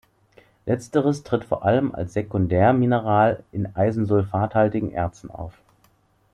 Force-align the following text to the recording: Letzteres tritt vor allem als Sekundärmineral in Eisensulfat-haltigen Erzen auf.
Letzteres 0.65 1.21
tritt 1.21 1.43
vor 1.43 1.63
allem 1.63 1.93
als 1.93 2.13
Sekundärmineral 2.13 3.43
in 3.51 3.75
Eisensulfat-haltigen 3.75 4.91
Erzen 4.91 5.29
auf. 5.29 5.53